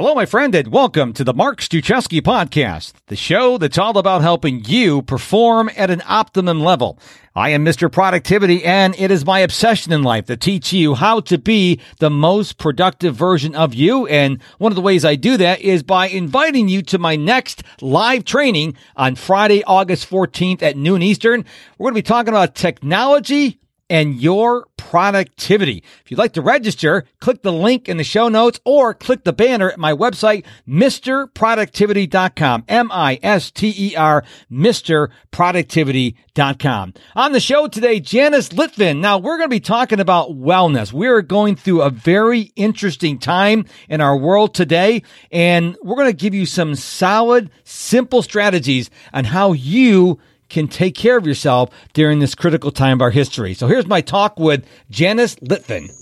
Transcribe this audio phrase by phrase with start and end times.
[0.00, 4.22] Hello, my friend, and welcome to the Mark Struczewski podcast, the show that's all about
[4.22, 6.98] helping you perform at an optimum level.
[7.34, 7.92] I am Mr.
[7.92, 12.08] Productivity, and it is my obsession in life to teach you how to be the
[12.08, 14.06] most productive version of you.
[14.06, 17.62] And one of the ways I do that is by inviting you to my next
[17.82, 21.44] live training on Friday, August 14th at noon Eastern.
[21.76, 23.59] We're going to be talking about technology
[23.90, 25.84] and your productivity.
[26.04, 29.32] If you'd like to register, click the link in the show notes or click the
[29.32, 32.64] banner at my website, MrProductivity.com.
[32.68, 36.94] M-I-S-T-E-R, MrProductivity.com.
[37.16, 39.00] On the show today, Janice Litvin.
[39.00, 40.92] Now we're going to be talking about wellness.
[40.92, 46.16] We're going through a very interesting time in our world today, and we're going to
[46.16, 50.18] give you some solid, simple strategies on how you
[50.50, 53.54] can take care of yourself during this critical time of our history.
[53.54, 55.96] So here's my talk with Janice Litvin.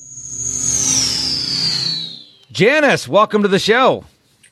[2.50, 4.04] Janice, welcome to the show.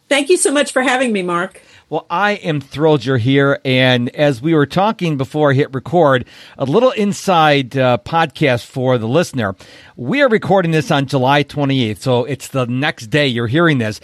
[0.09, 1.60] Thank you so much for having me, Mark.
[1.88, 3.60] Well, I am thrilled you're here.
[3.65, 6.26] And as we were talking before I hit record,
[6.59, 9.54] a little inside uh, podcast for the listener.
[9.98, 14.01] We are recording this on July 28th, so it's the next day you're hearing this.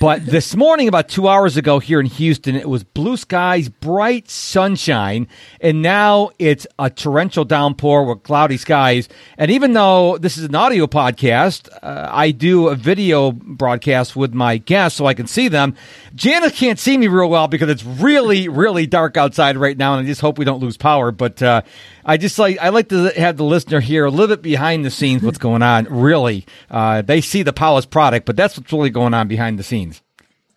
[0.00, 4.28] But this morning, about two hours ago here in Houston, it was blue skies, bright
[4.28, 5.28] sunshine,
[5.60, 9.08] and now it's a torrential downpour with cloudy skies.
[9.38, 14.34] And even though this is an audio podcast, uh, I do a video broadcast with
[14.34, 15.74] my guests so I can see them.
[16.14, 20.04] Janice can't see me real well because it's really, really dark outside right now, and
[20.04, 21.12] I just hope we don't lose power.
[21.12, 21.62] But uh,
[22.04, 24.90] I just like I like to have the listener hear a little bit behind the
[24.90, 25.84] scenes what's going on.
[25.84, 29.62] Really, uh, they see the polished product, but that's what's really going on behind the
[29.62, 30.02] scenes.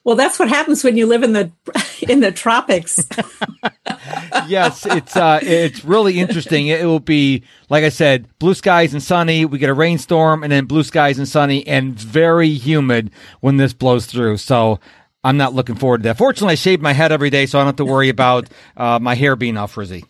[0.06, 1.52] Well, that's what happens when you live in the
[2.02, 3.08] in the tropics.
[4.48, 6.68] yes, it's uh, it's really interesting.
[6.68, 9.46] It will be like I said, blue skies and sunny.
[9.46, 13.72] We get a rainstorm, and then blue skies and sunny, and very humid when this
[13.72, 14.38] blows through.
[14.38, 14.80] So
[15.24, 16.18] I'm not looking forward to that.
[16.18, 19.00] Fortunately, I shave my head every day, so I don't have to worry about uh,
[19.00, 20.06] my hair being all frizzy.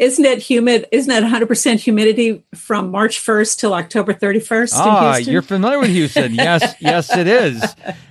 [0.00, 0.86] Isn't it humid?
[0.92, 4.72] Isn't it 100% humidity from March 1st till October 31st?
[4.74, 6.34] Ah, you're familiar with Houston.
[6.34, 7.62] yes, yes, it is.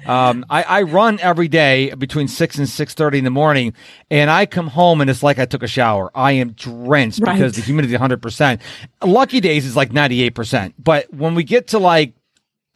[0.06, 3.74] Um, I, I, run every day between 6 and 6.30 in the morning,
[4.12, 6.12] and I come home and it's like I took a shower.
[6.14, 7.34] I am drenched right.
[7.34, 8.62] because the humidity is 100%.
[9.04, 10.76] Lucky days is like 98%.
[10.78, 12.14] But when we get to like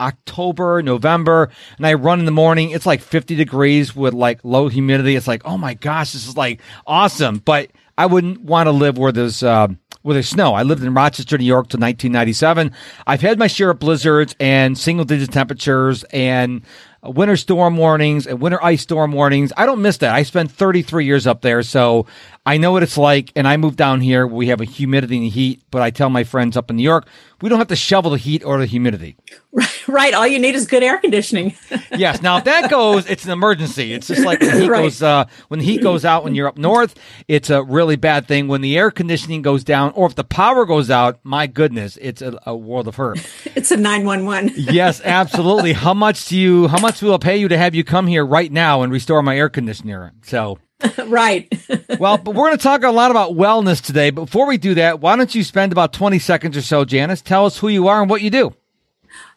[0.03, 2.71] October, November, and I run in the morning.
[2.71, 5.15] It's like 50 degrees with like low humidity.
[5.15, 7.37] It's like, oh my gosh, this is like awesome.
[7.39, 9.67] But I wouldn't want to live where there's uh,
[10.01, 10.53] where there's snow.
[10.53, 12.71] I lived in Rochester, New York, till 1997.
[13.07, 16.63] I've had my share of blizzards and single digit temperatures and
[17.03, 19.51] winter storm warnings and winter ice storm warnings.
[19.55, 20.13] I don't miss that.
[20.13, 22.05] I spent 33 years up there, so
[22.45, 23.31] I know what it's like.
[23.35, 24.27] And I moved down here.
[24.27, 27.07] We have a humidity and heat, but I tell my friends up in New York,
[27.41, 29.17] we don't have to shovel the heat or the humidity.
[29.85, 30.13] Right.
[30.13, 31.55] All you need is good air conditioning.
[31.95, 32.21] yes.
[32.21, 33.93] Now, if that goes, it's an emergency.
[33.93, 34.83] It's just like when the heat right.
[34.83, 36.97] goes uh, when the heat goes out when you're up north.
[37.27, 38.47] It's a really bad thing.
[38.47, 42.21] When the air conditioning goes down, or if the power goes out, my goodness, it's
[42.21, 43.19] a, a world of hurt.
[43.55, 44.51] It's a nine one one.
[44.55, 45.73] Yes, absolutely.
[45.73, 46.67] How much do you?
[46.67, 49.21] How much will I pay you to have you come here right now and restore
[49.21, 50.13] my air conditioner?
[50.23, 50.59] So.
[51.07, 51.51] right.
[51.99, 54.09] well, but we're going to talk a lot about wellness today.
[54.09, 57.21] Before we do that, why don't you spend about 20 seconds or so, Janice?
[57.21, 58.53] Tell us who you are and what you do.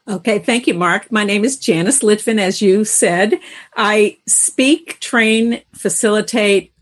[0.08, 1.10] Okay, thank you, Mark.
[1.10, 3.40] My name is Janice Litvin, as you said.
[3.76, 6.72] I speak, train, facilitate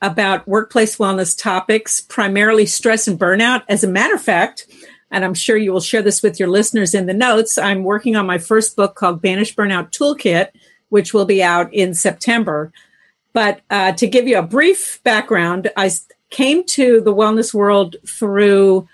[0.00, 3.64] about workplace wellness topics, primarily stress and burnout.
[3.68, 4.66] As a matter of fact,
[5.10, 8.16] and I'm sure you will share this with your listeners in the notes, I'm working
[8.16, 10.48] on my first book called Banish Burnout Toolkit,
[10.88, 12.72] which will be out in September.
[13.32, 15.90] But uh, to give you a brief background, I
[16.30, 18.88] came to the wellness world through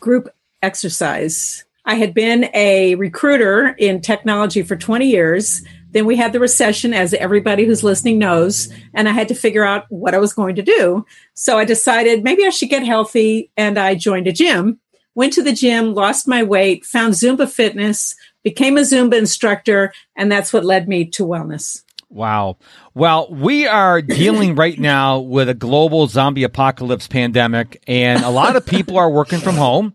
[0.00, 0.28] group
[0.62, 1.64] exercise.
[1.84, 5.62] I had been a recruiter in technology for 20 years.
[5.90, 9.64] Then we had the recession, as everybody who's listening knows, and I had to figure
[9.64, 11.06] out what I was going to do.
[11.32, 14.78] So I decided maybe I should get healthy, and I joined a gym.
[15.14, 20.30] Went to the gym, lost my weight, found Zumba fitness, became a Zumba instructor, and
[20.30, 21.82] that's what led me to wellness.
[22.10, 22.58] Wow.
[22.98, 28.56] Well, we are dealing right now with a global zombie apocalypse pandemic, and a lot
[28.56, 29.94] of people are working from home.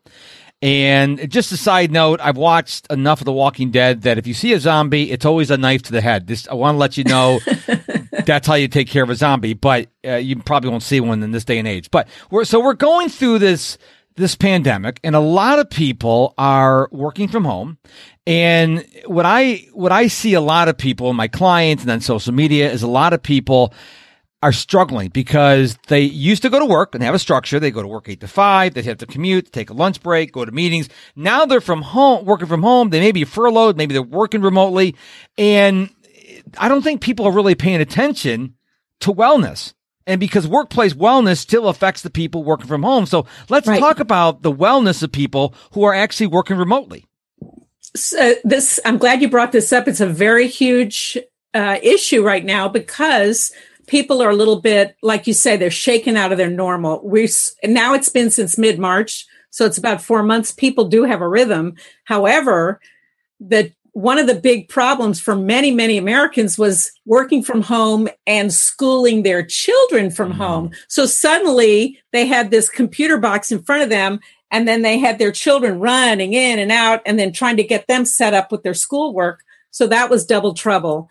[0.62, 4.34] And just a side note, I've watched enough of The Walking Dead that if you
[4.34, 6.28] see a zombie, it's always a knife to the head.
[6.28, 7.42] This, I want to let you know
[8.26, 11.24] that's how you take care of a zombie, but uh, you probably won't see one
[11.24, 11.92] in this day and age.
[11.92, 13.78] But we're, so we're going through this
[14.16, 17.78] this pandemic and a lot of people are working from home
[18.28, 22.34] and what i what i see a lot of people my clients and on social
[22.34, 23.74] media is a lot of people
[24.44, 27.62] are struggling because they used to go to work and have a structure.
[27.62, 28.74] They go to work eight to five.
[28.74, 30.90] They have to commute, take a lunch break, go to meetings.
[31.16, 32.90] Now they're from home, working from home.
[32.90, 33.78] They may be furloughed.
[33.78, 34.98] Maybe they're working remotely
[35.38, 35.90] and
[36.58, 38.56] I don't think people are really paying attention
[39.00, 39.74] to wellness.
[40.06, 43.06] And because workplace wellness still affects the people working from home.
[43.06, 43.80] So let's right.
[43.80, 47.06] talk about the wellness of people who are actually working remotely.
[47.96, 49.88] So this, I'm glad you brought this up.
[49.88, 51.18] It's a very huge
[51.54, 53.52] uh, issue right now because
[53.88, 57.02] people are a little bit, like you say, they're shaken out of their normal.
[57.04, 57.30] We
[57.64, 60.52] now it's been since mid March, so it's about four months.
[60.52, 61.76] People do have a rhythm.
[62.06, 62.80] However,
[63.40, 68.52] the one of the big problems for many, many Americans was working from home and
[68.52, 70.42] schooling their children from mm-hmm.
[70.42, 70.72] home.
[70.88, 74.20] So suddenly they had this computer box in front of them
[74.50, 77.88] and then they had their children running in and out and then trying to get
[77.88, 79.44] them set up with their schoolwork.
[79.70, 81.08] So that was double trouble.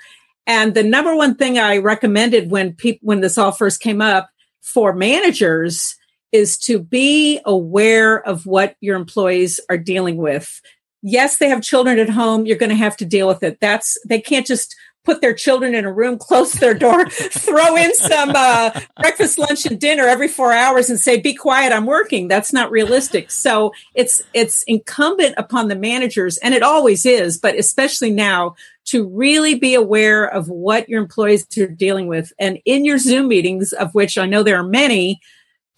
[0.47, 4.29] And the number one thing I recommended when people, when this all first came up
[4.61, 5.97] for managers
[6.33, 10.61] is to be aware of what your employees are dealing with
[11.03, 12.47] yes, they have children at home.
[12.47, 13.59] You're going to have to deal with it.
[13.61, 17.95] That's, they can't just put their children in a room, close their door, throw in
[17.95, 22.29] some uh, breakfast, lunch, and dinner every four hours, and say, "Be quiet, I'm working."
[22.29, 23.31] That's not realistic.
[23.31, 28.55] So it's it's incumbent upon the managers, and it always is, but especially now,
[28.87, 33.29] to really be aware of what your employees are dealing with, and in your Zoom
[33.29, 35.21] meetings, of which I know there are many,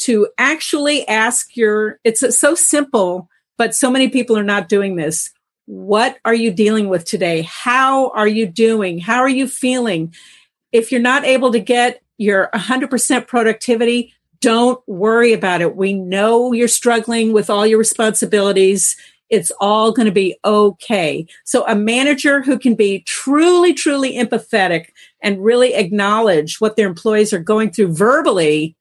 [0.01, 1.99] to actually ask your.
[2.05, 5.31] It's so simple but so many people are not doing this.
[5.67, 7.43] What are you dealing with today?
[7.43, 8.99] How are you doing?
[8.99, 10.15] How are you feeling?
[10.73, 15.75] If you're not able to get your 100% productivity, don't worry about it.
[15.75, 18.97] We know you're struggling with all your responsibilities.
[19.31, 21.27] It's all going to be okay.
[21.45, 24.89] So a manager who can be truly, truly empathetic
[25.23, 28.77] and really acknowledge what their employees are going through verbally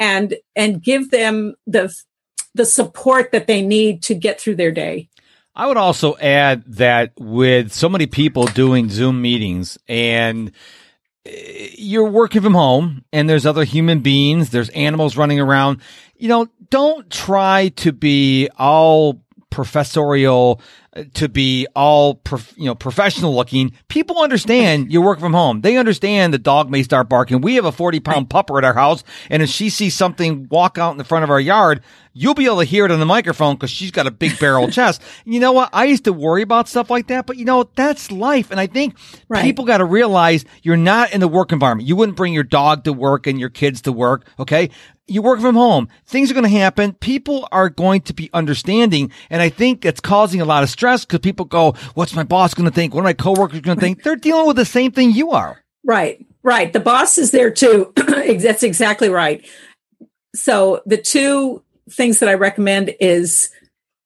[0.00, 1.94] and, and give them the
[2.54, 5.08] the support that they need to get through their day.
[5.56, 10.50] I would also add that with so many people doing Zoom meetings and
[11.24, 15.80] eh, you're working from home and there's other human beings, there's animals running around,
[16.16, 20.60] you know, don't try to be all professorial
[21.14, 23.72] to be all prof, you know professional looking.
[23.88, 25.60] People understand you work from home.
[25.60, 27.40] They understand the dog may start barking.
[27.40, 30.78] We have a 40 pound pupper at our house and if she sees something walk
[30.78, 31.82] out in the front of our yard,
[32.12, 34.68] you'll be able to hear it on the microphone because she's got a big barrel
[34.70, 35.02] chest.
[35.24, 35.70] You know what?
[35.72, 38.50] I used to worry about stuff like that, but you know, that's life.
[38.50, 38.96] And I think
[39.28, 39.42] right.
[39.42, 41.88] people got to realize you're not in the work environment.
[41.88, 44.26] You wouldn't bring your dog to work and your kids to work.
[44.38, 44.70] Okay
[45.06, 45.88] you work from home.
[46.06, 46.94] Things are going to happen.
[46.94, 49.10] People are going to be understanding.
[49.30, 52.54] And I think it's causing a lot of stress because people go, what's my boss
[52.54, 52.94] going to think?
[52.94, 54.02] What are my coworkers going to think?
[54.02, 55.62] They're dealing with the same thing you are.
[55.84, 56.24] Right.
[56.42, 56.72] Right.
[56.72, 57.92] The boss is there too.
[57.96, 59.46] That's exactly right.
[60.34, 63.50] So the two things that I recommend is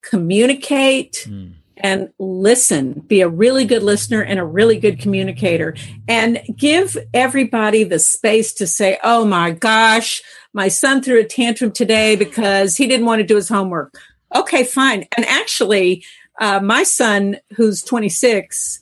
[0.02, 1.54] communicate mm.
[1.76, 3.00] and listen.
[3.06, 8.52] Be a really good listener and a really good communicator and give everybody the space
[8.54, 10.22] to say, Oh my gosh,
[10.52, 13.94] my son threw a tantrum today because he didn't want to do his homework.
[14.34, 15.06] Okay, fine.
[15.16, 16.04] And actually,
[16.40, 18.80] uh, my son, who's 26,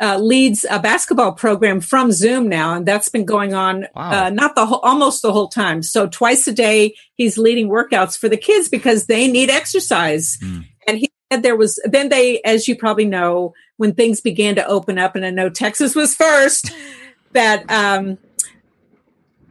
[0.00, 4.26] uh, leads a basketball program from Zoom now, and that's been going on wow.
[4.26, 5.82] uh, not the whole, almost the whole time.
[5.82, 10.38] So twice a day, he's leading workouts for the kids because they need exercise.
[10.38, 10.66] Mm.
[10.86, 14.66] And he said there was then they, as you probably know, when things began to
[14.66, 16.70] open up, and I know Texas was first,
[17.32, 18.18] that um,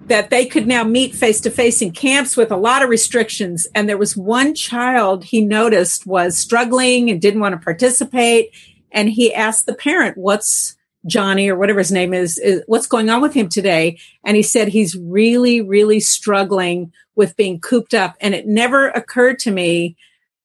[0.07, 3.67] that they could now meet face to face in camps with a lot of restrictions.
[3.75, 8.51] And there was one child he noticed was struggling and didn't want to participate.
[8.91, 13.09] And he asked the parent, What's Johnny or whatever his name is, is, what's going
[13.09, 13.99] on with him today?
[14.25, 18.15] And he said he's really, really struggling with being cooped up.
[18.19, 19.95] And it never occurred to me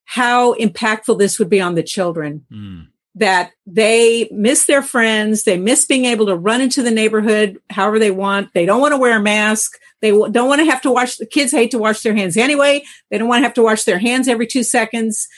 [0.04, 2.44] how impactful this would be on the children.
[2.52, 5.44] Mm that they miss their friends.
[5.44, 8.54] They miss being able to run into the neighborhood however they want.
[8.54, 9.78] They don't want to wear a mask.
[10.00, 12.82] They don't want to have to wash the kids hate to wash their hands anyway.
[13.10, 15.28] They don't want to have to wash their hands every two seconds.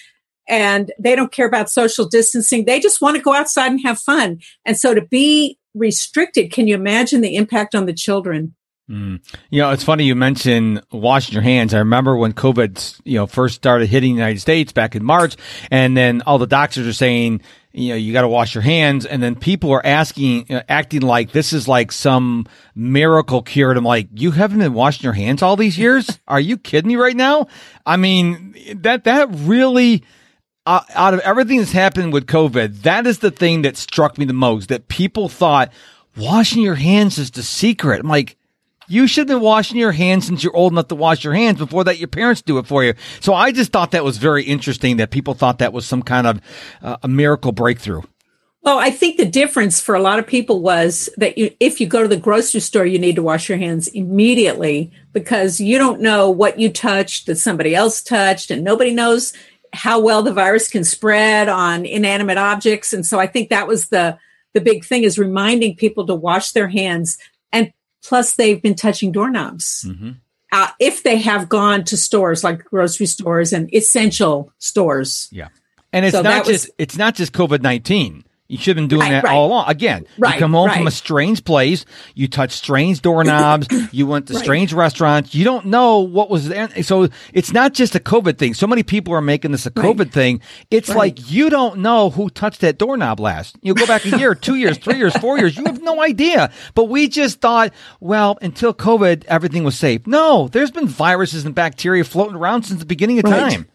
[0.48, 2.64] And they don't care about social distancing.
[2.64, 4.40] They just want to go outside and have fun.
[4.64, 8.54] And so to be restricted, can you imagine the impact on the children?
[8.90, 9.20] Mm.
[9.50, 11.72] You know, it's funny you mentioned washing your hands.
[11.72, 15.36] I remember when COVID, you know, first started hitting the United States back in March,
[15.70, 17.40] and then all the doctors are saying,
[17.74, 19.04] you know, you got to wash your hands.
[19.04, 23.70] And then people are asking, uh, acting like this is like some miracle cure.
[23.70, 26.20] And I'm like, you haven't been washing your hands all these years?
[26.28, 27.48] are you kidding me right now?
[27.84, 30.04] I mean, that, that really,
[30.66, 34.24] uh, out of everything that's happened with COVID, that is the thing that struck me
[34.24, 35.72] the most that people thought
[36.16, 38.00] washing your hands is the secret.
[38.00, 38.36] I'm like,
[38.88, 41.58] you should have been washing your hands since you're old enough to wash your hands
[41.58, 42.94] before that your parents do it for you.
[43.20, 46.26] So I just thought that was very interesting that people thought that was some kind
[46.26, 46.40] of
[46.82, 48.02] uh, a miracle breakthrough.
[48.62, 51.86] Well, I think the difference for a lot of people was that you, if you
[51.86, 56.00] go to the grocery store, you need to wash your hands immediately because you don't
[56.00, 59.34] know what you touched that somebody else touched, and nobody knows
[59.74, 62.94] how well the virus can spread on inanimate objects.
[62.94, 64.18] And so I think that was the
[64.54, 67.33] the big thing is reminding people to wash their hands, and
[68.04, 69.84] plus they've been touching doorknobs.
[69.88, 70.10] Mm-hmm.
[70.52, 75.28] Uh, if they have gone to stores like grocery stores and essential stores.
[75.32, 75.48] Yeah.
[75.92, 78.24] And it's so not just was, it's not just COVID nineteen.
[78.54, 79.34] You should have been doing right, that right.
[79.34, 79.64] all along.
[79.66, 81.84] Again, right, you come home from a strange place,
[82.14, 86.68] you touch strange doorknobs, you went to strange restaurants, you don't know what was there.
[86.84, 88.54] So it's not just a COVID thing.
[88.54, 90.40] So many people are making this a COVID thing.
[90.70, 93.56] It's like you don't know who touched that doorknob last.
[93.60, 96.52] You go back a year, two years, three years, four years, you have no idea.
[96.76, 100.06] But we just thought, well, until COVID, everything was safe.
[100.06, 103.66] No, there's been viruses and bacteria floating around since the beginning of time.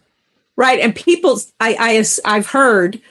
[0.56, 0.80] Right.
[0.80, 3.02] And people, I, I, I've heard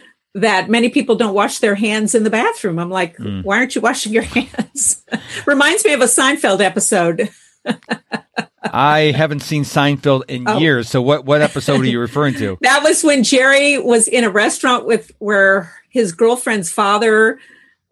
[0.40, 2.78] that many people don't wash their hands in the bathroom.
[2.78, 3.45] I'm like, mm.
[3.45, 5.04] why aren't you washing your hands?
[5.47, 7.30] Reminds me of a Seinfeld episode.
[8.62, 10.59] I haven't seen Seinfeld in oh.
[10.59, 10.88] years.
[10.88, 12.59] So what what episode are you referring to?
[12.68, 17.38] That was when Jerry was in a restaurant with where his girlfriend's father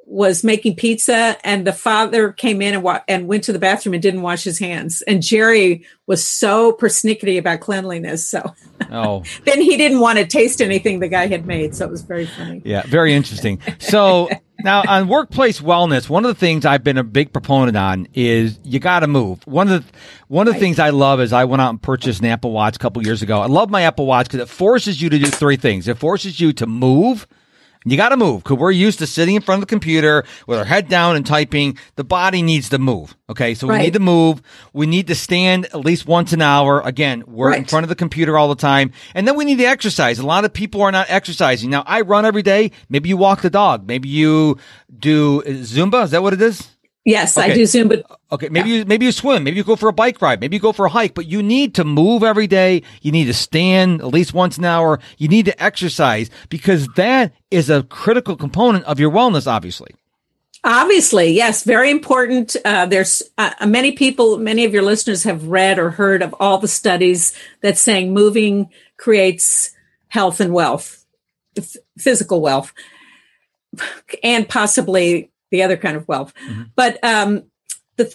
[0.06, 3.92] was making pizza and the father came in and, wa- and went to the bathroom
[3.92, 5.02] and didn't wash his hands.
[5.02, 8.54] And jerry was so persnickety about cleanliness so
[8.92, 9.24] oh.
[9.44, 12.24] then he didn't want to taste anything the guy had made so it was very
[12.24, 12.62] funny.
[12.64, 13.60] Yeah very interesting.
[13.80, 18.08] So now on workplace wellness one of the things i've been a big proponent on
[18.14, 19.44] is you got to move.
[19.44, 19.98] One of the
[20.28, 22.76] one of the things i love is i went out and purchased an apple watch
[22.76, 23.40] a couple years ago.
[23.40, 25.88] I love my apple watch because it forces you to do three things.
[25.88, 27.26] It forces you to move
[27.92, 30.58] you got to move because we're used to sitting in front of the computer with
[30.58, 31.78] our head down and typing.
[31.94, 33.16] The body needs to move.
[33.30, 33.54] Okay.
[33.54, 33.78] So right.
[33.78, 34.42] we need to move.
[34.72, 36.80] We need to stand at least once an hour.
[36.80, 37.58] Again, we're right.
[37.58, 38.92] in front of the computer all the time.
[39.14, 40.18] And then we need to exercise.
[40.18, 41.70] A lot of people are not exercising.
[41.70, 42.72] Now, I run every day.
[42.88, 43.86] Maybe you walk the dog.
[43.86, 44.58] Maybe you
[44.98, 46.04] do Zumba.
[46.04, 46.75] Is that what it is?
[47.06, 47.52] Yes, okay.
[47.52, 48.02] I do Zumba.
[48.32, 48.78] Okay, maybe yeah.
[48.78, 50.86] you maybe you swim, maybe you go for a bike ride, maybe you go for
[50.86, 52.82] a hike, but you need to move every day.
[53.00, 54.98] You need to stand at least once an hour.
[55.16, 59.94] You need to exercise because that is a critical component of your wellness, obviously.
[60.64, 62.56] Obviously, yes, very important.
[62.64, 66.58] Uh, there's uh, many people, many of your listeners have read or heard of all
[66.58, 69.70] the studies that saying moving creates
[70.08, 71.06] health and wealth,
[71.56, 72.72] f- physical wealth,
[74.24, 76.32] and possibly the other kind of wealth.
[76.48, 76.62] Mm-hmm.
[76.74, 77.44] But um,
[77.96, 78.14] the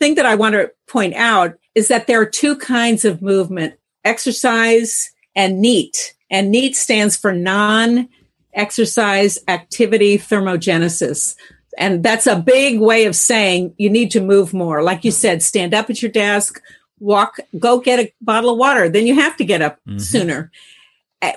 [0.00, 3.74] thing that I want to point out is that there are two kinds of movement
[4.04, 6.14] exercise and NEAT.
[6.30, 8.08] And NEAT stands for non
[8.54, 11.36] exercise activity thermogenesis.
[11.78, 14.82] And that's a big way of saying you need to move more.
[14.82, 16.60] Like you said, stand up at your desk,
[16.98, 18.88] walk, go get a bottle of water.
[18.88, 19.98] Then you have to get up mm-hmm.
[19.98, 20.50] sooner.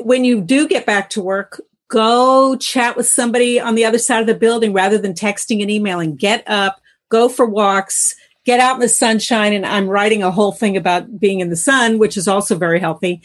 [0.02, 4.22] When you do get back to work, go chat with somebody on the other side
[4.22, 6.16] of the building rather than texting and emailing.
[6.16, 8.16] Get up, go for walks,
[8.46, 9.54] get out in the sunshine.
[9.54, 12.80] And I'm writing a whole thing about being in the sun, which is also very
[12.80, 13.22] healthy.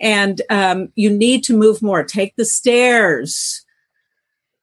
[0.00, 2.04] And um, you need to move more.
[2.04, 3.64] Take the stairs,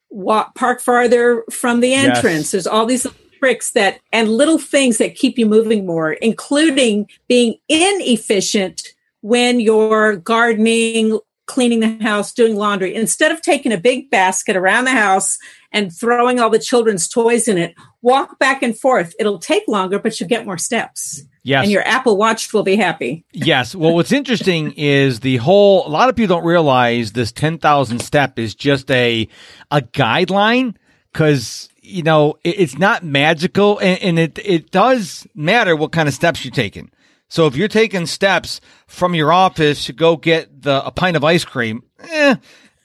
[0.09, 2.25] walk, park farther from the entrance.
[2.25, 2.51] Yes.
[2.51, 3.07] There's all these
[3.39, 10.15] tricks that and little things that keep you moving more, including being inefficient when you're
[10.17, 11.19] gardening,
[11.51, 15.37] cleaning the house, doing laundry, instead of taking a big basket around the house
[15.73, 19.13] and throwing all the children's toys in it, walk back and forth.
[19.19, 21.23] It'll take longer, but you get more steps.
[21.43, 21.63] Yes.
[21.63, 23.25] And your Apple Watch will be happy.
[23.33, 23.75] yes.
[23.75, 28.39] Well, what's interesting is the whole, a lot of people don't realize this 10,000 step
[28.39, 29.27] is just a,
[29.71, 30.75] a guideline
[31.11, 36.13] because you know, it's not magical and, and, it, it does matter what kind of
[36.13, 36.91] steps you're taking.
[37.31, 41.23] So if you're taking steps from your office to go get the, a pint of
[41.23, 42.35] ice cream, eh,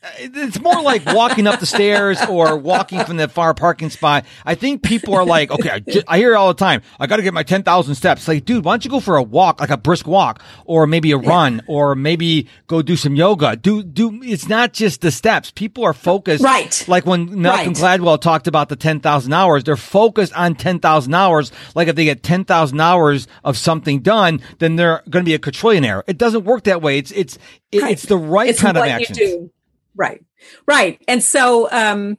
[0.06, 4.24] Uh, it's more like walking up the stairs or walking from the far parking spot.
[4.44, 6.82] I think people are like, okay, I, just, I hear it all the time.
[7.00, 8.28] I got to get my 10,000 steps.
[8.28, 11.10] Like, dude, why don't you go for a walk, like a brisk walk or maybe
[11.12, 13.56] a run or maybe go do some yoga.
[13.56, 15.50] Do, do, it's not just the steps.
[15.50, 16.44] People are focused.
[16.44, 16.84] Right.
[16.86, 18.00] Like when Malcolm right.
[18.00, 21.50] Gladwell talked about the 10,000 hours, they're focused on 10,000 hours.
[21.74, 25.38] Like if they get 10,000 hours of something done, then they're going to be a
[25.38, 26.02] quadrillionaire.
[26.06, 26.98] It doesn't work that way.
[26.98, 27.38] It's, it's,
[27.74, 27.92] right.
[27.92, 29.50] it's the right it's kind of action.
[29.96, 30.24] Right.
[30.66, 31.02] Right.
[31.08, 32.18] And so um,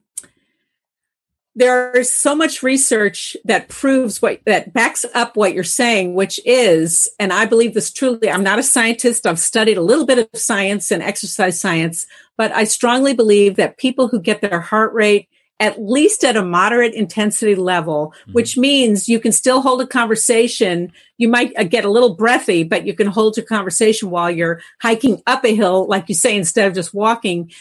[1.56, 7.10] there's so much research that proves what that backs up what you're saying, which is,
[7.20, 9.26] and I believe this truly, I'm not a scientist.
[9.26, 12.06] I've studied a little bit of science and exercise science,
[12.38, 15.30] but I strongly believe that people who get their heart rate
[15.60, 18.34] at least at a moderate intensity level, mm-hmm.
[18.34, 20.92] which means you can still hold a conversation.
[21.18, 24.62] You might uh, get a little breathy, but you can hold your conversation while you're
[24.82, 27.52] hiking up a hill, like you say, instead of just walking.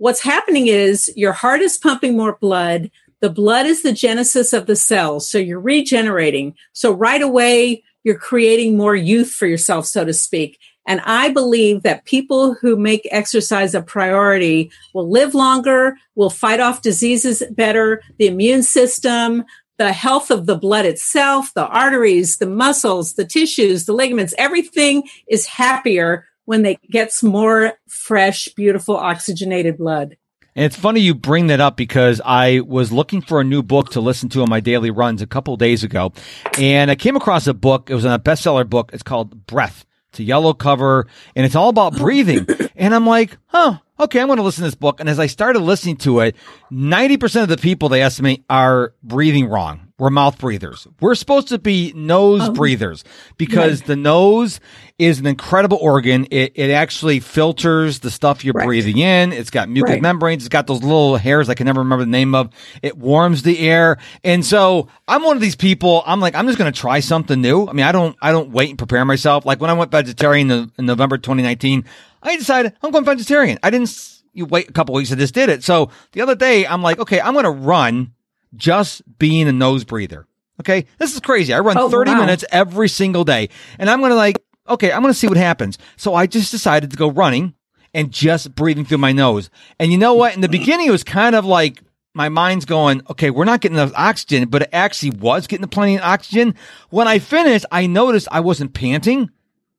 [0.00, 2.90] what's happening is your heart is pumping more blood.
[3.20, 5.28] The blood is the genesis of the cells.
[5.28, 6.54] So you're regenerating.
[6.72, 10.58] So right away, you're creating more youth for yourself, so to speak.
[10.90, 16.58] And I believe that people who make exercise a priority will live longer, will fight
[16.58, 19.44] off diseases better, the immune system,
[19.78, 25.04] the health of the blood itself, the arteries, the muscles, the tissues, the ligaments, everything
[25.28, 30.16] is happier when they gets more fresh, beautiful oxygenated blood.
[30.56, 33.90] And it's funny you bring that up because I was looking for a new book
[33.90, 36.12] to listen to on my daily runs a couple days ago.
[36.58, 37.90] And I came across a book.
[37.90, 38.90] It was a bestseller book.
[38.92, 39.86] It's called Breath.
[40.10, 42.46] It's a yellow cover and it's all about breathing.
[42.76, 45.00] and I'm like, huh, okay, I'm going to listen to this book.
[45.00, 46.36] And as I started listening to it,
[46.72, 49.89] 90% of the people they estimate are breathing wrong.
[50.00, 50.88] We're mouth breathers.
[51.00, 52.52] We're supposed to be nose oh.
[52.52, 53.04] breathers
[53.36, 53.86] because right.
[53.88, 54.58] the nose
[54.98, 56.26] is an incredible organ.
[56.30, 58.64] It, it actually filters the stuff you're right.
[58.64, 59.34] breathing in.
[59.34, 60.02] It's got mucous right.
[60.02, 60.42] membranes.
[60.42, 62.48] It's got those little hairs I can never remember the name of.
[62.82, 63.98] It warms the air.
[64.24, 66.02] And so I'm one of these people.
[66.06, 67.66] I'm like, I'm just going to try something new.
[67.66, 69.44] I mean, I don't, I don't wait and prepare myself.
[69.44, 71.84] Like when I went vegetarian in, in November 2019,
[72.22, 73.58] I decided I'm going vegetarian.
[73.62, 75.12] I didn't you wait a couple weeks.
[75.12, 75.62] I just did it.
[75.62, 78.14] So the other day, I'm like, okay, I'm going to run
[78.54, 80.26] just being a nose breather.
[80.60, 80.86] Okay.
[80.98, 81.54] This is crazy.
[81.54, 82.20] I run oh, 30 wow.
[82.20, 85.36] minutes every single day and I'm going to like, okay, I'm going to see what
[85.36, 85.78] happens.
[85.96, 87.54] So I just decided to go running
[87.94, 89.50] and just breathing through my nose.
[89.78, 90.34] And you know what?
[90.34, 91.82] In the beginning, it was kind of like
[92.14, 95.96] my mind's going, okay, we're not getting enough oxygen, but it actually was getting plenty
[95.96, 96.54] of oxygen.
[96.90, 99.30] When I finished, I noticed I wasn't panting.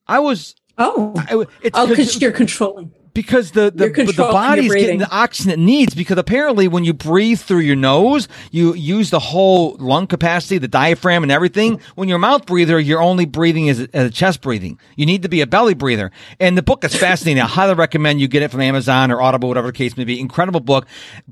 [0.08, 0.56] I was.
[0.78, 5.52] Oh, I, it's oh, because you're controlling because the the, the body's getting the oxygen
[5.52, 10.08] it needs because apparently when you breathe through your nose you use the whole lung
[10.08, 11.80] capacity the diaphragm and everything.
[11.96, 14.80] When you're a mouth breather you're only breathing as a, as a chest breathing.
[14.96, 16.12] You need to be a belly breather.
[16.40, 17.42] And the book is fascinating.
[17.42, 20.20] I highly recommend you get it from amazon or audible whatever the case may be.
[20.20, 20.88] Incredible book.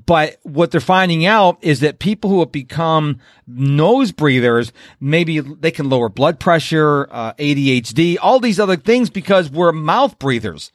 [0.06, 5.70] But what they're finding out is that people who have become nose breathers maybe they
[5.70, 10.70] can lower blood pressure uh, adhd all these other things because we're mouth breathers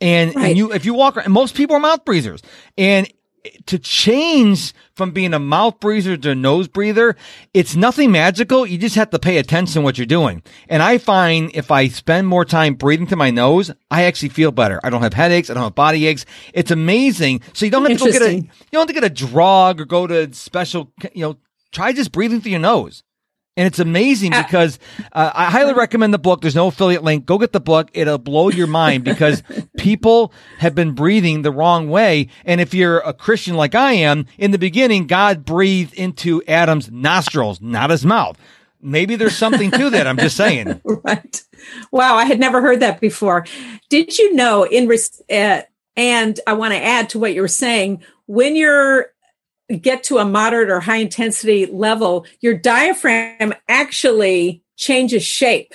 [0.00, 0.48] and, right.
[0.48, 2.42] and you, if you walk around, most people are mouth breathers
[2.76, 3.12] and
[3.66, 7.16] to change from being a mouth breather to a nose breather,
[7.54, 8.66] it's nothing magical.
[8.66, 10.42] You just have to pay attention to what you're doing.
[10.68, 14.50] And I find if I spend more time breathing through my nose, I actually feel
[14.50, 14.80] better.
[14.82, 15.50] I don't have headaches.
[15.50, 16.26] I don't have body aches.
[16.52, 17.42] It's amazing.
[17.52, 19.80] So you don't have to go get a, you don't have to get a drug
[19.80, 21.38] or go to special, you know,
[21.72, 23.02] try just breathing through your nose.
[23.58, 24.78] And it's amazing uh, because
[25.12, 26.42] uh, I highly recommend the book.
[26.42, 27.26] There's no affiliate link.
[27.26, 27.90] Go get the book.
[27.92, 29.42] It'll blow your mind because
[29.76, 32.28] people have been breathing the wrong way.
[32.44, 36.88] And if you're a Christian like I am, in the beginning, God breathed into Adam's
[36.92, 38.38] nostrils, not his mouth.
[38.80, 40.06] Maybe there's something to that.
[40.06, 40.80] I'm just saying.
[40.84, 41.42] right.
[41.90, 42.14] Wow.
[42.14, 43.44] I had never heard that before.
[43.88, 45.62] Did you know in, uh,
[45.96, 49.06] and I want to add to what you were saying, when you're
[49.76, 55.74] get to a moderate or high intensity level, your diaphragm actually changes shape.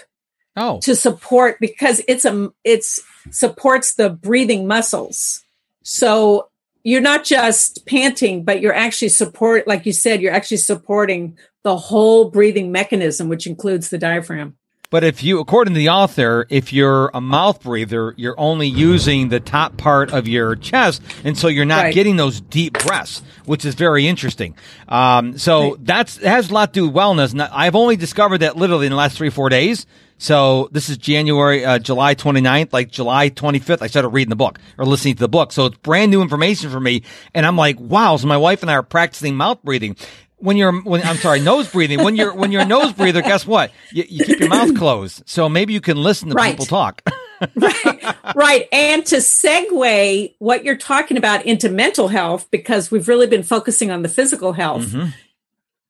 [0.55, 0.79] Oh.
[0.81, 3.01] To support because it's a it's
[3.31, 5.43] supports the breathing muscles.
[5.83, 6.49] So
[6.83, 11.75] you're not just panting, but you're actually support like you said, you're actually supporting the
[11.75, 14.57] whole breathing mechanism, which includes the diaphragm.
[14.93, 19.29] But if you, according to the author, if you're a mouth breather, you're only using
[19.29, 21.93] the top part of your chest, and so you're not right.
[21.95, 24.55] getting those deep breaths, which is very interesting.
[24.87, 25.83] Um, so right.
[25.83, 27.31] that's has a lot to do with wellness.
[27.31, 29.87] And I've only discovered that literally in the last three four days.
[30.19, 33.81] So this is January, uh, July 29th, like July 25th.
[33.81, 35.51] I started reading the book or listening to the book.
[35.53, 37.01] So it's brand new information for me.
[37.33, 38.15] And I'm like, wow.
[38.17, 39.97] So my wife and I are practicing mouth breathing
[40.43, 42.03] when you're when I'm sorry, nose breathing.
[42.03, 43.71] When you're when you're a nose breather, guess what?
[43.91, 46.51] You, you keep your mouth closed, so maybe you can listen to right.
[46.51, 47.01] people talk.
[47.55, 48.67] right, right.
[48.71, 53.89] And to segue what you're talking about into mental health, because we've really been focusing
[53.89, 54.85] on the physical health.
[54.85, 55.09] Mm-hmm.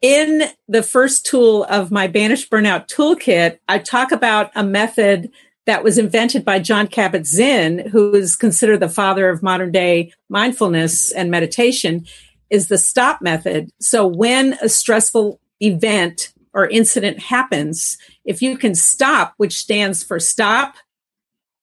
[0.02, 5.32] In the first tool of my Banish Burnout Toolkit, I talk about a method
[5.66, 11.14] that was invented by Jon Kabat-Zinn, who is considered the father of modern day mindfulness
[11.14, 12.06] and meditation
[12.54, 13.72] is the stop method.
[13.82, 20.20] So when a stressful event or incident happens, if you can stop, which stands for
[20.20, 20.76] stop,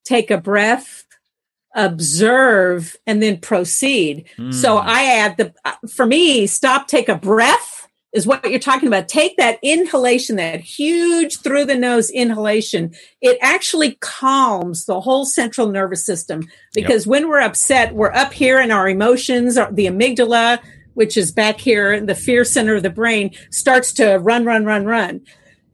[0.04, 1.04] take a breath,
[1.76, 4.24] observe, and then proceed.
[4.36, 4.52] Mm.
[4.52, 5.54] So I add the,
[5.88, 9.06] for me, stop, take a breath is what you're talking about.
[9.06, 12.92] Take that inhalation, that huge through the nose inhalation.
[13.20, 17.10] It actually calms the whole central nervous system because yep.
[17.10, 20.58] when we're upset, we're up here in our emotions, the amygdala,
[20.94, 24.64] which is back here, in the fear center of the brain, starts to run, run,
[24.64, 25.20] run, run.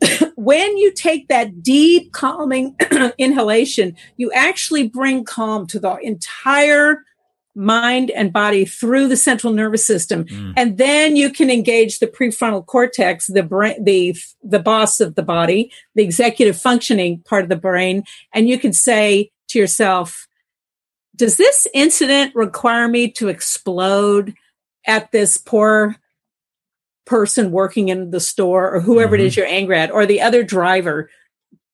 [0.37, 2.77] when you take that deep calming
[3.19, 7.03] inhalation, you actually bring calm to the entire
[7.57, 10.53] mind and body through the central nervous system mm.
[10.59, 15.23] and then you can engage the prefrontal cortex the brain the the boss of the
[15.23, 18.03] body the executive functioning part of the brain
[18.35, 20.29] and you can say to yourself
[21.17, 24.35] does this incident require me to explode
[24.87, 25.97] at this poor
[27.05, 29.25] person working in the store or whoever mm-hmm.
[29.25, 29.41] it is mm-hmm.
[29.41, 31.09] you're angry at or the other driver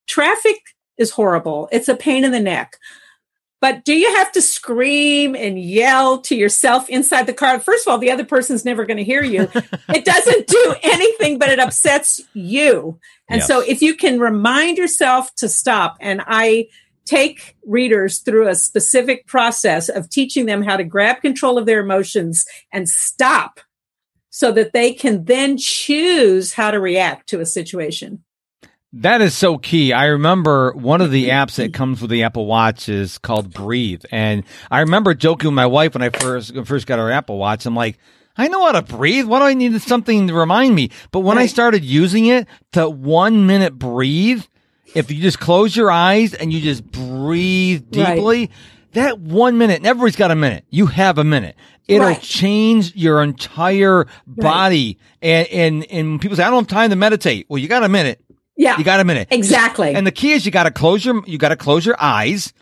[0.06, 0.56] traffic
[0.98, 2.76] is horrible it's a pain in the neck
[3.62, 7.60] but do you have to scream and yell to yourself inside the car?
[7.60, 9.42] First of all, the other person's never going to hear you.
[9.94, 12.98] it doesn't do anything, but it upsets you.
[13.30, 13.46] And yes.
[13.46, 16.66] so if you can remind yourself to stop, and I
[17.04, 21.80] take readers through a specific process of teaching them how to grab control of their
[21.80, 23.60] emotions and stop
[24.30, 28.24] so that they can then choose how to react to a situation.
[28.94, 29.92] That is so key.
[29.92, 34.04] I remember one of the apps that comes with the Apple Watch is called Breathe.
[34.10, 37.66] And I remember joking with my wife when I first first got our Apple Watch.
[37.66, 37.98] I'm like,
[38.36, 39.26] I know how to breathe.
[39.26, 40.90] Why do I need something to remind me?
[41.10, 41.44] But when right.
[41.44, 44.44] I started using it to one minute breathe,
[44.94, 48.50] if you just close your eyes and you just breathe deeply, right.
[48.92, 50.64] that one minute, and everybody's got a minute.
[50.70, 51.56] You have a minute.
[51.88, 52.20] It'll right.
[52.20, 54.98] change your entire body.
[55.20, 57.46] And, and, and people say, I don't have time to meditate.
[57.48, 58.24] Well, you got a minute.
[58.56, 58.78] Yeah.
[58.78, 59.28] You got a minute.
[59.30, 59.94] Exactly.
[59.94, 62.52] And the key is you got to close your, you got to close your eyes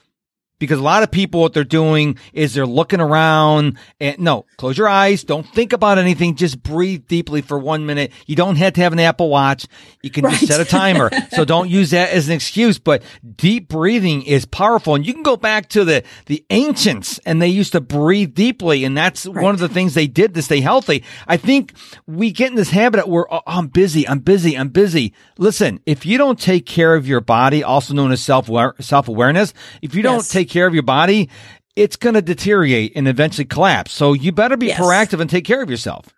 [0.61, 4.79] because a lot of people, what they're doing is they're looking around and no, close
[4.79, 5.25] your eyes.
[5.25, 6.37] Don't think about anything.
[6.37, 8.13] Just breathe deeply for one minute.
[8.27, 9.67] You don't have to have an Apple watch.
[10.03, 10.35] You can right.
[10.35, 11.11] just set a timer.
[11.31, 13.03] so don't use that as an excuse, but
[13.37, 14.95] deep breathing is powerful.
[14.95, 18.85] And you can go back to the, the ancients and they used to breathe deeply.
[18.85, 19.43] And that's right.
[19.43, 21.03] one of the things they did to stay healthy.
[21.27, 21.73] I think
[22.07, 24.07] we get in this habit where oh, I'm busy.
[24.07, 24.59] I'm busy.
[24.59, 25.15] I'm busy.
[25.39, 29.55] Listen, if you don't take care of your body, also known as self self awareness,
[29.81, 30.29] if you don't yes.
[30.29, 31.31] take care of your body,
[31.77, 33.93] it's going to deteriorate and eventually collapse.
[33.93, 34.81] So you better be yes.
[34.81, 36.15] proactive and take care of yourself.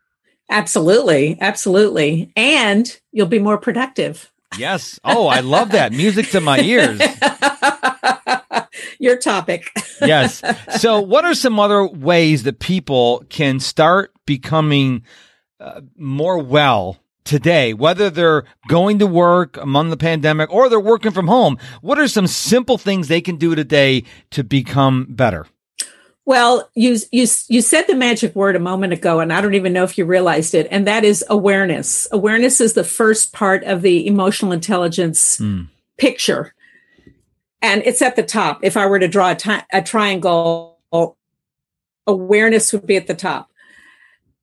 [0.51, 1.39] Absolutely.
[1.41, 2.33] Absolutely.
[2.37, 4.31] And you'll be more productive.
[4.59, 5.01] Yes.
[5.05, 5.93] Oh, I love that.
[5.93, 7.01] Music to my ears.
[8.99, 9.71] Your topic.
[10.01, 10.43] yes.
[10.79, 15.05] So, what are some other ways that people can start becoming
[15.59, 21.13] uh, more well today, whether they're going to work among the pandemic or they're working
[21.13, 25.47] from home, what are some simple things they can do today to become better?
[26.25, 29.73] Well, you you you said the magic word a moment ago, and I don't even
[29.73, 32.07] know if you realized it, and that is awareness.
[32.13, 35.69] Awareness is the first part of the emotional intelligence mm.
[35.99, 36.55] picture,
[37.61, 38.61] and it's at the top.
[38.63, 40.79] If I were to draw a, ti- a triangle,
[42.07, 43.51] awareness would be at the top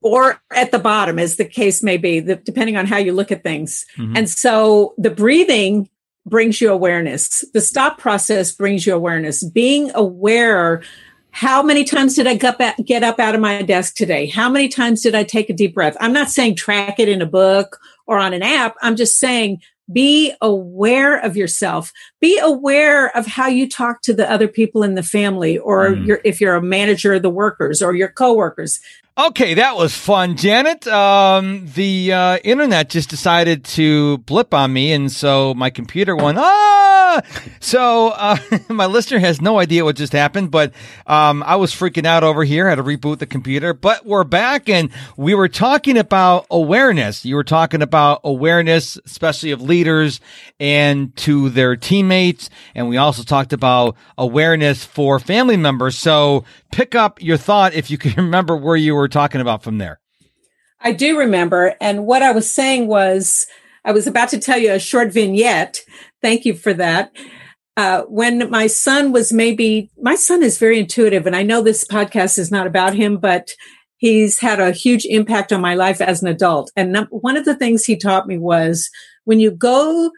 [0.02, 3.32] or at the bottom, as the case may be, the, depending on how you look
[3.32, 3.86] at things.
[3.98, 4.18] Mm-hmm.
[4.18, 5.90] And so the breathing
[6.26, 7.44] brings you awareness.
[7.54, 9.44] The stop process brings you awareness.
[9.44, 10.84] Being aware
[11.32, 14.28] how many times did I get up out of my desk today?
[14.28, 15.96] How many times did I take a deep breath?
[16.00, 18.76] I'm not saying track it in a book or on an app.
[18.82, 21.92] I'm just saying be aware of yourself.
[22.20, 26.22] Be aware of how you talk to the other people in the family or mm.
[26.24, 28.80] if you're a manager of the workers or your coworkers.
[29.20, 30.88] Okay, that was fun, Janet.
[30.88, 36.38] Um, the uh, internet just decided to blip on me, and so my computer went,
[36.38, 37.22] ah!
[37.60, 38.38] So uh,
[38.70, 40.72] my listener has no idea what just happened, but
[41.06, 42.68] um, I was freaking out over here.
[42.68, 47.26] I had to reboot the computer, but we're back, and we were talking about awareness.
[47.26, 50.22] You were talking about awareness, especially of leaders
[50.62, 55.98] and to their teammates, and we also talked about awareness for family members.
[55.98, 59.78] So pick up your thought if you can remember where you were talking about from
[59.78, 60.00] there.
[60.82, 61.76] I do remember.
[61.82, 63.48] And what I was saying was,
[63.84, 65.82] I was about to tell you a short vignette.
[66.22, 67.12] Thank you for that.
[67.78, 71.86] Uh, when my son was maybe, my son is very intuitive, and I know this
[71.86, 73.52] podcast is not about him, but
[73.98, 76.72] he's had a huge impact on my life as an adult.
[76.76, 78.90] And one of the things he taught me was
[79.24, 80.12] when you go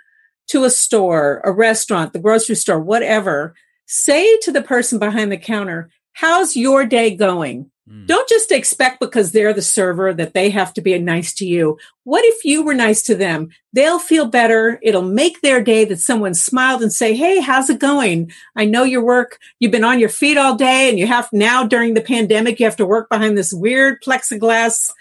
[0.50, 3.54] to a store, a restaurant, the grocery store, whatever,
[3.86, 7.72] say to the person behind the counter, How's your day going?
[7.90, 8.08] Mm.
[8.08, 11.78] Don't just expect because they're the server that they have to be nice to you.
[12.04, 13.50] What if you were nice to them?
[13.74, 14.80] They'll feel better.
[14.82, 18.32] It'll make their day that someone smiled and say, Hey, how's it going?
[18.56, 19.40] I know your work.
[19.60, 22.66] You've been on your feet all day and you have now during the pandemic, you
[22.66, 24.92] have to work behind this weird plexiglass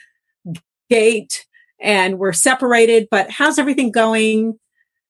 [0.89, 1.47] gate
[1.81, 4.59] and we're separated, but how's everything going?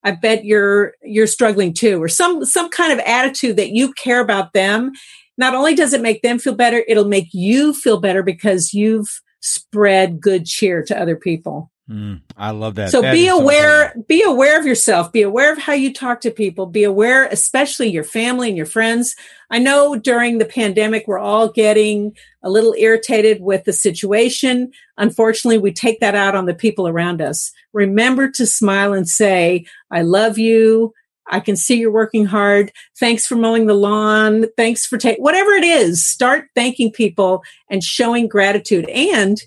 [0.03, 4.21] I bet you're you're struggling too, or some some kind of attitude that you care
[4.21, 4.93] about them
[5.41, 9.23] not only does it make them feel better, it'll make you feel better because you've
[9.41, 11.71] spread good cheer to other people.
[11.91, 12.91] Mm, I love that.
[12.91, 16.21] So that be aware, so be aware of yourself, be aware of how you talk
[16.21, 19.17] to people, be aware, especially your family and your friends.
[19.51, 24.71] I know during the pandemic, we're all getting a little irritated with the situation.
[24.99, 27.51] Unfortunately, we take that out on the people around us.
[27.73, 30.93] Remember to smile and say, I love you.
[31.31, 32.73] I can see you're working hard.
[32.99, 34.47] Thanks for mowing the lawn.
[34.57, 36.05] Thanks for taking whatever it is.
[36.05, 39.41] Start thanking people and showing gratitude and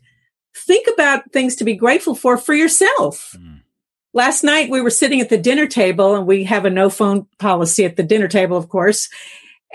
[0.56, 3.36] think about things to be grateful for for yourself.
[3.38, 3.62] Mm.
[4.14, 7.28] Last night we were sitting at the dinner table and we have a no phone
[7.40, 9.10] policy at the dinner table, of course.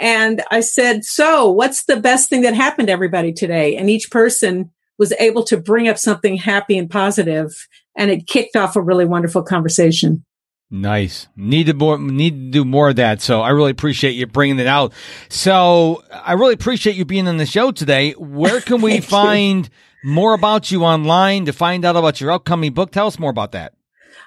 [0.01, 3.77] And I said, so what's the best thing that happened to everybody today?
[3.77, 7.67] And each person was able to bring up something happy and positive
[7.97, 10.25] and it kicked off a really wonderful conversation.
[10.71, 11.29] Nice.
[11.35, 13.23] Need to more, need to do more of that.
[13.23, 14.93] So I really appreciate you bringing it out.
[15.29, 18.13] So I really appreciate you being on the show today.
[18.13, 19.73] Where can we find you
[20.05, 22.93] more about you online to find out about your upcoming book.
[22.93, 23.73] Tell us more about that.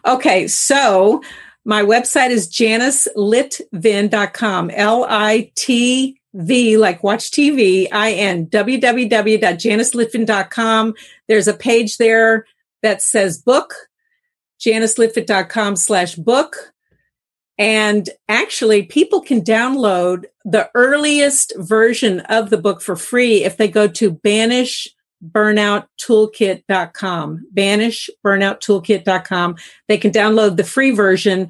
[0.06, 1.22] Okay, so
[1.66, 10.94] my website is janicelitvin.com, L I T V, like watch TV, I N, www.janicelitvin.com.
[11.28, 12.48] There's a page there
[12.82, 13.76] that says book,
[14.62, 16.74] janicelitvin.com slash book.
[17.58, 23.68] And actually, people can download the earliest version of the book for free if they
[23.68, 24.88] go to Banish
[25.22, 29.56] banishburnouttoolkit.com, banishburnouttoolkit.com.
[29.88, 31.50] They can download the free version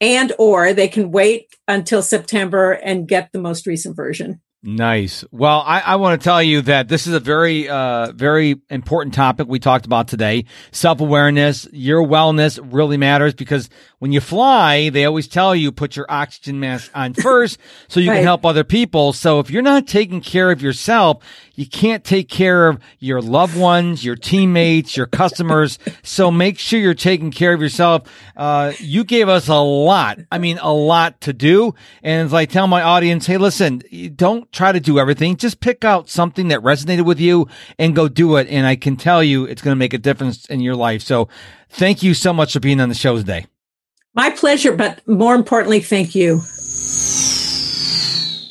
[0.00, 4.40] and or they can wait until September and get the most recent version.
[4.62, 5.24] Nice.
[5.30, 9.14] Well, I, I want to tell you that this is a very, uh, very important
[9.14, 10.44] topic we talked about today.
[10.70, 13.70] Self awareness, your wellness really matters because
[14.00, 18.10] when you fly, they always tell you put your oxygen mask on first so you
[18.10, 18.16] right.
[18.16, 19.14] can help other people.
[19.14, 21.24] So if you're not taking care of yourself,
[21.60, 25.78] you can't take care of your loved ones, your teammates, your customers.
[26.02, 28.10] so make sure you're taking care of yourself.
[28.34, 30.20] Uh, you gave us a lot.
[30.32, 31.74] I mean, a lot to do.
[32.02, 33.82] And as I tell my audience, hey, listen,
[34.16, 35.36] don't try to do everything.
[35.36, 37.46] Just pick out something that resonated with you
[37.78, 38.48] and go do it.
[38.48, 41.02] And I can tell you it's going to make a difference in your life.
[41.02, 41.28] So
[41.68, 43.44] thank you so much for being on the show today.
[44.14, 44.72] My pleasure.
[44.72, 46.40] But more importantly, thank you.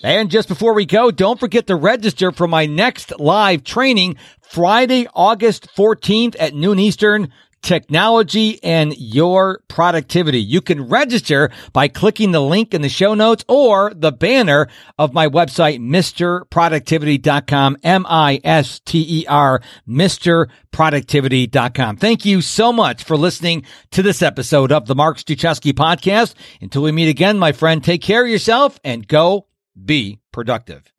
[0.03, 5.07] And just before we go, don't forget to register for my next live training Friday,
[5.13, 7.31] August 14th at noon Eastern.
[7.61, 10.41] Technology and your productivity.
[10.41, 15.13] You can register by clicking the link in the show notes or the banner of
[15.13, 21.97] my website, MrProductivity.com, M-I-S-T-E-R, MrProductivity.com.
[21.97, 26.35] Thank you so much for listening to this episode of the Mark Struczewski podcast.
[26.61, 29.48] Until we meet again, my friend, take care of yourself and go
[29.85, 30.91] be productive.